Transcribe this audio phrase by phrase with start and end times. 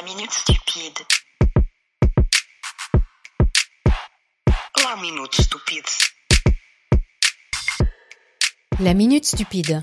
[0.00, 0.98] La minute stupide.
[4.82, 5.84] La minute stupide.
[8.80, 9.82] La minute stupide.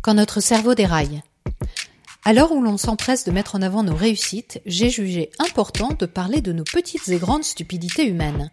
[0.00, 1.20] Quand notre cerveau déraille.
[2.24, 6.06] À l'heure où l'on s'empresse de mettre en avant nos réussites, j'ai jugé important de
[6.06, 8.50] parler de nos petites et grandes stupidités humaines.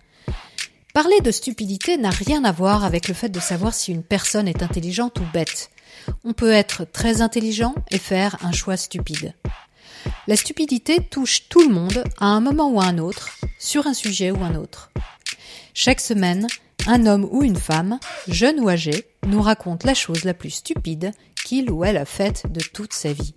[0.94, 4.50] Parler de stupidité n'a rien à voir avec le fait de savoir si une personne
[4.50, 5.72] est intelligente ou bête.
[6.26, 9.34] On peut être très intelligent et faire un choix stupide.
[10.28, 13.94] La stupidité touche tout le monde à un moment ou à un autre, sur un
[13.94, 14.90] sujet ou un autre.
[15.76, 16.48] Chaque semaine,
[16.88, 21.12] un homme ou une femme, jeune ou âgé, nous raconte la chose la plus stupide
[21.46, 23.36] qu'il ou elle a faite de toute sa vie.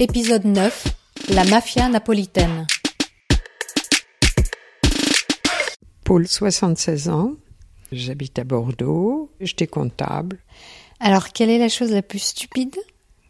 [0.00, 0.88] Épisode 9.
[1.28, 2.66] La mafia napolitaine.
[6.02, 7.34] Paul, 76 ans.
[7.92, 9.30] J'habite à Bordeaux.
[9.40, 10.40] J'étais comptable.
[10.98, 12.76] Alors, quelle est la chose la plus stupide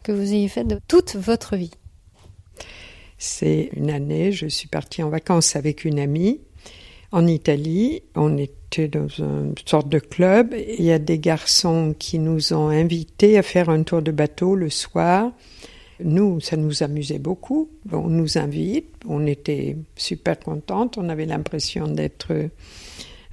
[0.01, 1.71] que vous ayez faite de toute votre vie?
[3.17, 6.39] C'est une année, je suis partie en vacances avec une amie
[7.11, 8.03] en Italie.
[8.15, 10.53] On était dans une sorte de club.
[10.77, 14.55] Il y a des garçons qui nous ont invités à faire un tour de bateau
[14.55, 15.31] le soir.
[16.03, 17.69] Nous, ça nous amusait beaucoup.
[17.91, 20.97] On nous invite, on était super contentes.
[20.97, 22.49] On avait l'impression d'être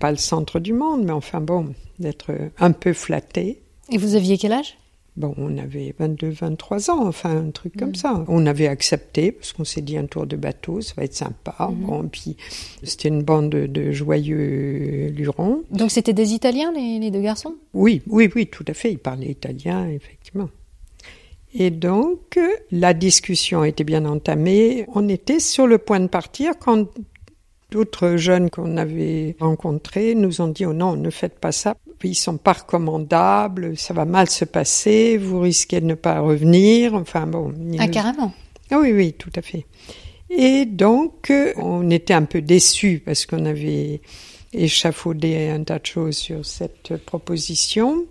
[0.01, 3.61] pas le centre du monde, mais enfin bon, d'être un peu flattés.
[3.91, 4.79] Et vous aviez quel âge?
[5.17, 8.25] Bon, on avait 22, 23 ans, enfin un truc comme ça.
[8.27, 11.71] On avait accepté parce qu'on s'est dit un tour de bateau, ça va être sympa.
[11.73, 12.37] Bon, puis
[12.83, 15.63] c'était une bande de, de joyeux lurons.
[15.71, 17.55] Donc c'était des Italiens, les, les deux garçons?
[17.75, 18.91] Oui, oui, oui, tout à fait.
[18.91, 20.49] Ils parlaient italien, effectivement.
[21.57, 22.39] Et donc,
[22.73, 24.87] la discussion était bien entamée.
[24.93, 26.89] On était sur le point de partir quand
[27.75, 31.75] d'autres jeunes qu'on avait rencontrés nous ont dit, oh non, ne faites pas ça.
[32.05, 36.95] Ils sont pas recommandables, ça va mal se passer, vous risquez de ne pas revenir.
[36.95, 37.53] Enfin bon.
[37.81, 38.33] Ah, carrément.
[38.71, 39.67] Ah oui, oui, tout à fait.
[40.31, 44.03] Et donc, on était un peu déçus parce qu'on avait
[44.53, 48.05] échafaudé un tas de choses sur cette proposition.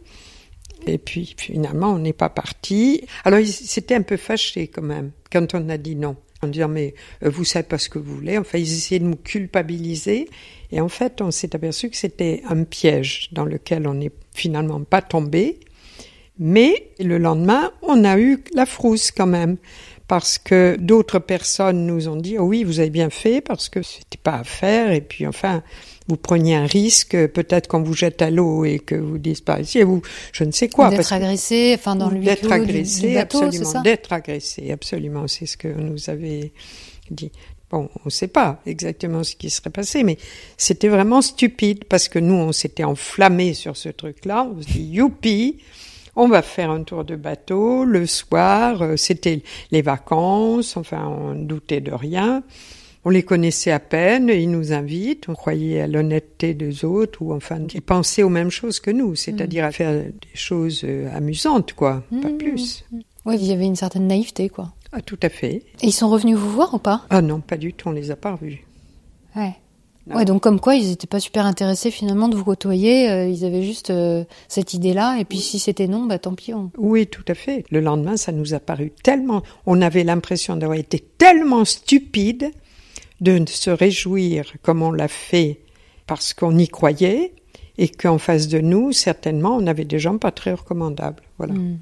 [0.88, 3.06] Et puis finalement, on n'est pas parti.
[3.24, 6.18] Alors, ils s'étaient un peu fâchés quand même quand on a dit non.
[6.44, 6.94] En disant, mais
[7.24, 8.38] euh, vous savez pas ce que vous voulez.
[8.38, 10.30] Enfin, ils essayaient de nous culpabiliser.
[10.72, 14.84] Et en fait, on s'est aperçu que c'était un piège dans lequel on n'est finalement
[14.84, 15.60] pas tombé.
[16.40, 19.58] Mais le lendemain, on a eu la frousse quand même.
[20.08, 23.82] Parce que d'autres personnes nous ont dit, oh oui, vous avez bien fait, parce que
[23.82, 24.92] c'était pas à faire.
[24.92, 25.64] Et puis enfin,
[26.08, 30.02] vous preniez un risque, peut-être qu'on vous jette à l'eau et que vous disparaissiez, vous,
[30.34, 30.90] je ne sais quoi.
[30.90, 33.82] D'être agressé, enfin dans le D'être agressé, du, bateau, absolument.
[33.82, 35.28] D'être agressé, absolument.
[35.28, 36.52] C'est ce que nous avait
[37.10, 37.32] dit.
[37.72, 40.18] Bon, on ne sait pas exactement ce qui serait passé, mais
[40.58, 44.52] c'était vraiment stupide parce que nous, on s'était enflammé sur ce truc-là.
[44.54, 45.58] On se dit, youpi,
[46.16, 48.98] on va faire un tour de bateau le soir.
[48.98, 49.42] C'était
[49.72, 52.44] les vacances, enfin, on doutait de rien.
[53.06, 57.34] On les connaissait à peine, ils nous invitent, on croyait à l'honnêteté des autres, ou
[57.34, 62.04] enfin, ils pensaient aux mêmes choses que nous, c'est-à-dire à faire des choses amusantes, quoi,
[62.22, 62.86] pas plus.
[63.26, 64.72] Oui, il y avait une certaine naïveté, quoi.
[64.94, 65.64] Ah, tout à fait.
[65.82, 67.06] Et ils sont revenus vous voir ou pas?
[67.10, 68.64] Ah non, pas du tout, on les a pas revus.
[69.36, 69.56] Ouais.
[70.08, 73.46] Ouais, donc comme quoi ils n'étaient pas super intéressés finalement de vous côtoyer, euh, ils
[73.46, 76.54] avaient juste euh, cette idée-là, et puis si c'était non, bah tant pis.
[76.54, 76.72] On...
[76.78, 77.64] Oui, tout à fait.
[77.72, 82.52] Le lendemain, ça nous a paru tellement, on avait l'impression d'avoir été tellement stupide
[83.22, 85.62] de se réjouir comme on l'a fait
[86.06, 87.34] parce qu'on y croyait
[87.78, 91.24] et qu'en face de nous, certainement, on avait des gens pas très recommandables.
[91.38, 91.54] Voilà.
[91.54, 91.80] Mm.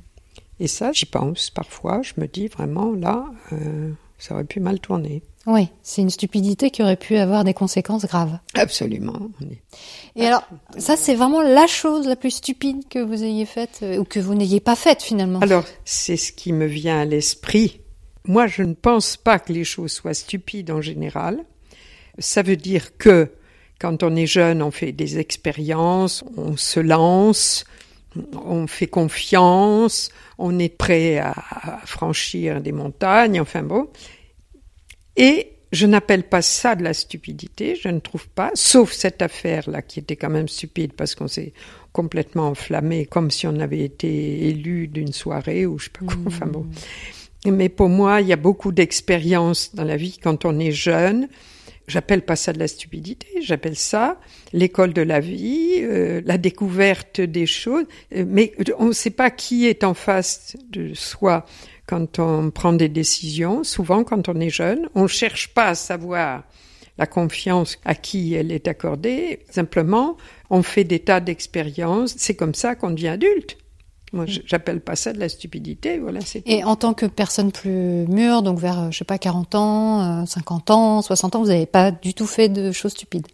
[0.59, 2.01] Et ça, j'y pense parfois.
[2.03, 5.23] Je me dis vraiment, là, euh, ça aurait pu mal tourner.
[5.47, 8.37] Oui, c'est une stupidité qui aurait pu avoir des conséquences graves.
[8.53, 9.31] Absolument.
[10.15, 13.97] Et alors, ça, c'est vraiment la chose la plus stupide que vous ayez faite euh,
[13.97, 15.39] ou que vous n'ayez pas faite finalement.
[15.39, 17.81] Alors, c'est ce qui me vient à l'esprit.
[18.25, 21.39] Moi, je ne pense pas que les choses soient stupides en général.
[22.19, 23.31] Ça veut dire que
[23.79, 27.65] quand on est jeune, on fait des expériences, on se lance,
[28.45, 31.33] on fait confiance, on est prêt à,
[31.85, 33.87] franchir des montagnes, enfin bon.
[35.17, 39.81] Et je n'appelle pas ça de la stupidité, je ne trouve pas, sauf cette affaire-là
[39.81, 41.53] qui était quand même stupide parce qu'on s'est
[41.93, 46.21] complètement enflammé comme si on avait été élu d'une soirée ou je sais pas quoi,
[46.27, 46.65] enfin bon.
[47.45, 51.27] Mais pour moi, il y a beaucoup d'expériences dans la vie quand on est jeune.
[51.87, 54.19] J'appelle pas ça de la stupidité, j'appelle ça
[54.53, 57.85] l'école de la vie, euh, la découverte des choses.
[58.15, 61.45] Mais on ne sait pas qui est en face de soi
[61.91, 63.65] quand on prend des décisions.
[63.65, 66.43] Souvent, quand on est jeune, on ne cherche pas à savoir
[66.97, 69.41] la confiance à qui elle est accordée.
[69.49, 70.15] Simplement,
[70.49, 72.15] on fait des tas d'expériences.
[72.17, 73.57] C'est comme ça qu'on devient adulte.
[74.13, 78.41] Moi, j'appelle pas ça de la stupidité, voilà, Et en tant que personne plus mûre,
[78.41, 81.91] donc vers, je sais pas, 40 ans, 50 euh, ans, 60 ans, vous n'avez pas
[81.91, 83.27] du tout fait de choses stupides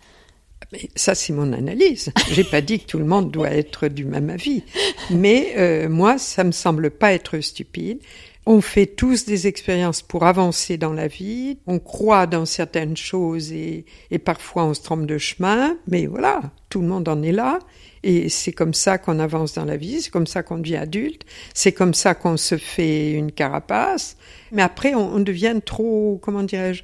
[0.95, 2.11] ça, c'est mon analyse.
[2.31, 4.63] J'ai pas dit que tout le monde doit être du même avis.
[5.09, 7.99] Mais euh, moi, ça me semble pas être stupide.
[8.45, 11.59] On fait tous des expériences pour avancer dans la vie.
[11.67, 15.77] On croit dans certaines choses et, et parfois on se trompe de chemin.
[15.87, 17.59] Mais voilà, tout le monde en est là.
[18.03, 21.23] Et c'est comme ça qu'on avance dans la vie, c'est comme ça qu'on devient adulte,
[21.53, 24.15] c'est comme ça qu'on se fait une carapace.
[24.53, 26.83] Mais après, on, on devient trop, comment dirais-je,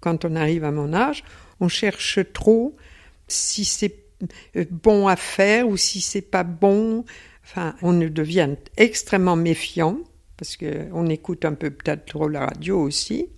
[0.00, 1.22] quand on arrive à mon âge,
[1.60, 2.74] on cherche trop
[3.28, 4.04] si c'est
[4.56, 7.04] euh, bon à faire ou si c'est pas bon.
[7.44, 9.98] Enfin, on devient extrêmement méfiant
[10.36, 13.28] parce que on écoute un peu peut-être trop la radio aussi.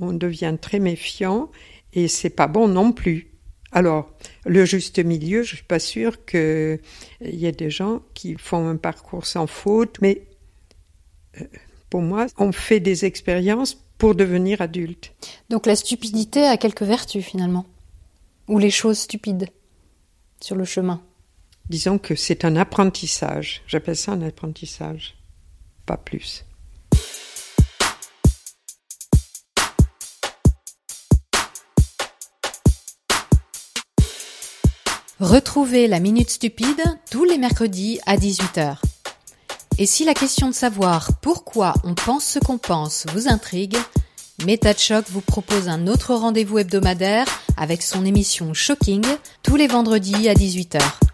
[0.00, 1.50] On devient très méfiant
[1.92, 3.30] et c'est pas bon non plus.
[3.72, 4.10] Alors,
[4.46, 6.80] le juste milieu, je suis pas sûre qu'il
[7.20, 10.22] y ait des gens qui font un parcours sans faute, mais
[11.40, 11.44] euh,
[11.88, 15.12] pour moi, on fait des expériences pour devenir adulte.
[15.50, 17.66] Donc la stupidité a quelques vertus finalement,
[18.50, 19.48] ou les choses stupides
[20.40, 21.00] sur le chemin.
[21.68, 23.62] Disons que c'est un apprentissage.
[23.68, 25.16] J'appelle ça un apprentissage,
[25.86, 26.44] pas plus.
[35.20, 38.78] Retrouvez la Minute Stupide tous les mercredis à 18h.
[39.78, 43.76] Et si la question de savoir pourquoi on pense ce qu'on pense vous intrigue,
[44.44, 47.26] MetaChoc vous propose un autre rendez-vous hebdomadaire
[47.60, 49.04] avec son émission Shocking
[49.42, 51.09] tous les vendredis à 18h.